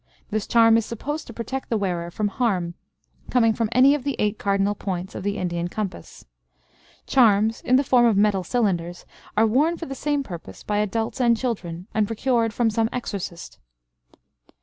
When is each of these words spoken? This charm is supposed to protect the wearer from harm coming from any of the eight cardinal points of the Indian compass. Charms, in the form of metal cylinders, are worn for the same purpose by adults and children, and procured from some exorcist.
This 0.31 0.47
charm 0.47 0.77
is 0.77 0.85
supposed 0.87 1.27
to 1.27 1.31
protect 1.33 1.69
the 1.69 1.77
wearer 1.77 2.09
from 2.09 2.29
harm 2.29 2.73
coming 3.29 3.53
from 3.53 3.69
any 3.71 3.93
of 3.93 4.03
the 4.03 4.15
eight 4.17 4.39
cardinal 4.39 4.73
points 4.73 5.13
of 5.13 5.21
the 5.21 5.37
Indian 5.37 5.67
compass. 5.67 6.25
Charms, 7.05 7.61
in 7.61 7.75
the 7.75 7.83
form 7.83 8.07
of 8.07 8.17
metal 8.17 8.43
cylinders, 8.43 9.05
are 9.37 9.45
worn 9.45 9.77
for 9.77 9.85
the 9.85 9.93
same 9.93 10.23
purpose 10.23 10.63
by 10.63 10.77
adults 10.79 11.21
and 11.21 11.37
children, 11.37 11.85
and 11.93 12.07
procured 12.07 12.51
from 12.51 12.71
some 12.71 12.89
exorcist. 12.91 13.59